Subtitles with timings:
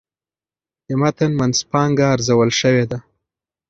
[0.87, 2.97] د متن منځپانګه ارزول شوې ده.